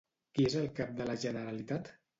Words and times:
Qui 0.37 0.45
és 0.49 0.55
el 0.61 0.65
cap 0.81 0.97
de 1.03 1.09
la 1.11 1.19
Generalitat? 1.27 1.99